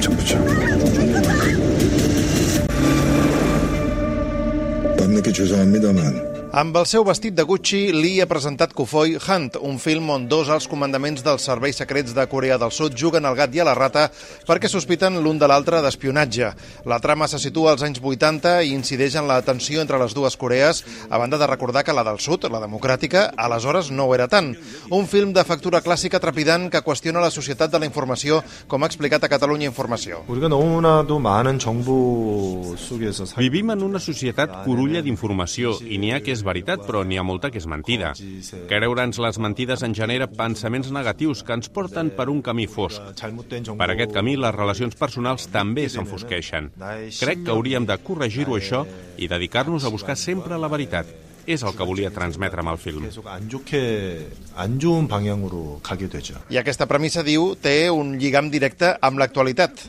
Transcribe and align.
정부죠. 0.00 0.38
밤늦게 4.96 5.32
죄송합니다만 5.32 6.29
Amb 6.50 6.74
el 6.74 6.86
seu 6.90 7.04
vestit 7.06 7.30
de 7.38 7.44
Gucci, 7.46 7.92
Lee 7.94 8.24
ha 8.24 8.26
presentat 8.26 8.72
Kufoi 8.74 9.12
Hunt, 9.14 9.54
un 9.62 9.76
film 9.78 10.08
on 10.10 10.24
dos 10.26 10.48
als 10.50 10.64
comandaments 10.66 11.22
dels 11.22 11.44
serveis 11.46 11.76
secrets 11.78 12.10
de 12.10 12.24
Corea 12.26 12.56
del 12.58 12.72
Sud 12.74 12.96
juguen 12.98 13.22
al 13.28 13.36
gat 13.38 13.54
i 13.54 13.60
a 13.62 13.66
la 13.68 13.74
rata 13.78 14.08
perquè 14.48 14.66
sospiten 14.66 15.20
l'un 15.22 15.38
de 15.38 15.46
l'altre 15.46 15.78
d'espionatge. 15.78 16.48
La 16.90 16.98
trama 16.98 17.28
se 17.30 17.38
situa 17.38 17.70
als 17.70 17.84
anys 17.86 18.00
80 18.02 18.64
i 18.66 18.72
incideix 18.74 19.14
en 19.20 19.28
la 19.30 19.36
tensió 19.46 19.78
entre 19.78 20.00
les 20.02 20.10
dues 20.10 20.34
Corees, 20.34 20.82
a 21.08 21.20
banda 21.22 21.38
de 21.38 21.46
recordar 21.46 21.84
que 21.86 21.94
la 21.94 22.02
del 22.02 22.18
Sud, 22.18 22.48
la 22.50 22.58
democràtica, 22.58 23.28
aleshores 23.36 23.92
no 23.94 24.08
ho 24.08 24.16
era 24.18 24.26
tant. 24.26 24.50
Un 24.90 25.06
film 25.06 25.30
de 25.32 25.46
factura 25.46 25.84
clàssica 25.86 26.18
trepidant 26.18 26.66
que 26.66 26.82
qüestiona 26.82 27.22
la 27.22 27.30
societat 27.30 27.70
de 27.70 27.78
la 27.78 27.86
informació, 27.86 28.42
com 28.66 28.82
ha 28.82 28.90
explicat 28.90 29.22
a 29.22 29.30
Catalunya 29.30 29.70
Informació. 29.70 30.24
Vivim 33.38 33.70
en 33.70 33.88
una 33.92 34.02
societat 34.02 34.60
corulla 34.66 35.06
d'informació 35.06 35.78
i 35.86 36.02
n'hi 36.02 36.10
ha 36.10 36.18
que 36.18 36.39
és 36.39 36.39
és 36.40 36.46
veritat, 36.46 36.82
però 36.88 37.04
n'hi 37.04 37.18
ha 37.20 37.26
molta 37.26 37.50
que 37.52 37.60
és 37.60 37.68
mentida. 37.68 38.14
Creure'ns 38.70 39.20
les 39.20 39.38
mentides 39.42 39.84
en 39.86 39.94
genera 39.96 40.28
pensaments 40.30 40.90
negatius 40.94 41.44
que 41.44 41.56
ens 41.58 41.68
porten 41.72 42.12
per 42.16 42.30
un 42.32 42.40
camí 42.42 42.66
fosc. 42.70 43.12
Per 43.20 43.90
aquest 43.90 44.14
camí, 44.16 44.36
les 44.40 44.56
relacions 44.56 44.96
personals 44.96 45.50
també 45.52 45.88
s'enfosqueixen. 45.92 46.72
Crec 47.20 47.44
que 47.44 47.54
hauríem 47.54 47.88
de 47.88 47.98
corregir-ho, 48.00 48.56
això, 48.56 48.86
i 49.20 49.28
dedicar-nos 49.28 49.84
a 49.84 49.92
buscar 49.92 50.16
sempre 50.16 50.58
la 50.58 50.72
veritat 50.72 51.29
és 51.54 51.64
el 51.66 51.74
que 51.76 51.86
volia 51.86 52.10
transmetre 52.14 52.62
amb 52.62 52.72
el 52.72 52.78
film. 52.80 53.06
I 56.50 56.60
aquesta 56.60 56.86
premissa, 56.90 57.24
diu, 57.26 57.54
té 57.60 57.90
un 57.90 58.16
lligam 58.20 58.50
directe 58.52 58.92
amb 59.00 59.20
l'actualitat. 59.22 59.84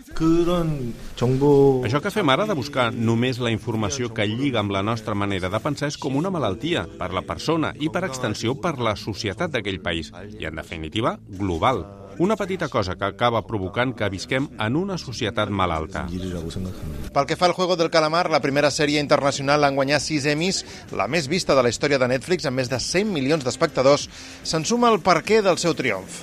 Això 1.86 2.02
que 2.04 2.14
fem 2.14 2.34
ara 2.34 2.48
de 2.50 2.58
buscar 2.58 2.90
només 2.94 3.40
la 3.40 3.54
informació 3.54 4.12
que 4.14 4.28
lliga 4.28 4.62
amb 4.62 4.74
la 4.74 4.84
nostra 4.86 5.16
manera 5.16 5.50
de 5.50 5.62
pensar 5.64 5.92
és 5.92 5.98
com 6.02 6.18
una 6.18 6.32
malaltia 6.34 6.86
per 7.00 7.12
la 7.14 7.26
persona 7.26 7.74
i, 7.80 7.90
per 7.94 8.06
extensió, 8.08 8.56
per 8.58 8.78
la 8.80 8.96
societat 9.00 9.54
d'aquell 9.54 9.82
país 9.82 10.12
i, 10.38 10.46
en 10.50 10.62
definitiva, 10.62 11.18
global. 11.28 11.86
Una 12.22 12.36
petita 12.36 12.70
cosa 12.70 12.94
que 12.96 13.06
acaba 13.06 13.40
provocant 13.48 13.96
que 13.98 14.08
visquem 14.14 14.46
en 14.62 14.76
una 14.78 14.94
societat 15.02 15.50
malalta. 15.50 16.04
Pel 16.06 17.26
que 17.26 17.34
fa 17.36 17.48
al 17.48 17.56
Juego 17.58 17.74
del 17.80 17.90
Calamar, 17.90 18.30
la 18.30 18.44
primera 18.44 18.70
sèrie 18.70 19.02
internacional 19.02 19.66
en 19.66 19.74
guanyar 19.74 19.98
6 20.06 20.28
Emmys, 20.36 20.60
la 20.94 21.08
més 21.10 21.26
vista 21.32 21.56
de 21.58 21.64
la 21.66 21.72
història 21.74 21.98
de 21.98 22.12
Netflix 22.12 22.46
amb 22.46 22.62
més 22.62 22.70
de 22.70 22.78
100 22.78 23.10
milions 23.10 23.42
d'espectadors, 23.42 24.06
se'n 24.46 24.68
suma 24.70 24.92
el 24.94 25.02
perquè 25.02 25.42
del 25.42 25.58
seu 25.58 25.74
triomf. 25.74 26.22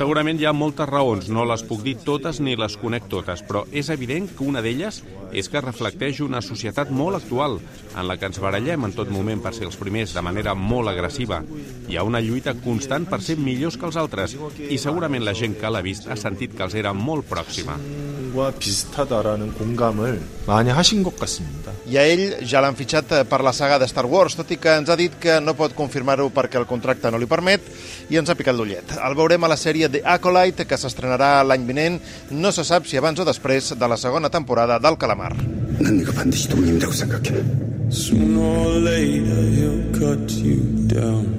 Segurament 0.00 0.40
hi 0.40 0.48
ha 0.48 0.56
moltes 0.56 0.88
raons, 0.88 1.28
no 1.28 1.44
les 1.44 1.60
puc 1.68 1.84
dir 1.84 1.98
totes 2.00 2.40
ni 2.40 2.56
les 2.56 2.80
conec 2.80 3.12
totes, 3.12 3.44
però 3.44 3.66
és 3.76 3.92
evident 3.92 4.32
que 4.32 4.48
una 4.48 4.64
d'elles 4.64 5.02
és 5.36 5.52
que 5.52 5.60
reflecteix 5.60 6.24
una 6.24 6.40
societat 6.40 6.88
molt 6.90 7.20
actual, 7.20 7.60
en 7.92 8.08
la 8.08 8.16
que 8.16 8.26
ens 8.32 8.40
barallem 8.40 8.88
en 8.88 8.96
tot 8.96 9.12
moment 9.12 9.44
per 9.44 9.52
ser 9.54 9.68
els 9.68 9.76
primers 9.76 10.16
de 10.16 10.24
manera 10.24 10.56
molt 10.56 10.88
agressiva. 10.90 11.42
Hi 11.92 12.00
ha 12.00 12.08
una 12.08 12.24
lluita 12.24 12.56
constant 12.64 13.04
per 13.04 13.20
ser 13.22 13.36
millors 13.49 13.77
que 13.77 13.89
els 13.89 13.97
altres, 13.97 14.37
i 14.69 14.77
segurament 14.77 15.25
la 15.25 15.33
gent 15.33 15.57
que 15.57 15.71
l'ha 15.71 15.81
vist 15.81 16.05
ha 16.05 16.15
sentit 16.19 16.53
que 16.53 16.63
els 16.63 16.77
era 16.77 16.93
molt 16.93 17.25
pròxima. 17.25 17.79
과 18.35 18.51
비슷하다라는 18.51 19.53
공감을 19.53 20.21
많이 20.45 20.69
하신 20.69 21.03
것 21.03 21.17
같습니다. 21.17 21.71
I 21.87 21.97
a 21.97 22.03
ell 22.03 22.43
ja 22.43 22.59
l'han 22.59 22.75
fitxat 22.75 23.11
eh, 23.15 23.23
per 23.23 23.39
la 23.41 23.53
saga 23.53 23.79
de 23.79 23.87
Star 23.87 24.05
Wars, 24.05 24.35
tot 24.35 24.51
i 24.51 24.57
que 24.59 24.75
ens 24.75 24.91
ha 24.91 24.97
dit 24.99 25.15
que 25.15 25.39
no 25.39 25.55
pot 25.55 25.73
confirmar-ho 25.73 26.27
perquè 26.35 26.59
el 26.59 26.67
contracte 26.67 27.09
no 27.09 27.17
li 27.17 27.29
permet 27.31 27.63
i 28.11 28.19
ens 28.19 28.29
ha 28.29 28.35
picat 28.35 28.57
l'ullet. 28.57 28.97
El 28.99 29.15
veurem 29.15 29.47
a 29.47 29.51
la 29.51 29.57
sèrie 29.57 29.87
The 29.89 30.03
Acolyte, 30.03 30.67
que 30.67 30.77
s'estrenarà 30.77 31.39
l'any 31.47 31.63
vinent. 31.65 32.01
No 32.35 32.51
se 32.51 32.67
sap 32.67 32.85
si 32.85 32.99
abans 32.99 33.23
o 33.23 33.25
després 33.25 33.71
de 33.79 33.87
la 33.87 33.97
segona 33.97 34.29
temporada 34.29 34.79
del 34.83 34.99
Calamar. 34.99 35.33
난 35.79 35.97
네가 35.97 36.11
반드시 36.11 36.47
독립이라고 36.49 36.93
생각해. 36.93 37.43
Sooner 37.89 38.41
or 38.41 38.79
later 38.81 39.41
he'll 39.55 39.91
cut 39.93 40.31
you 40.43 40.59
down. 40.87 41.38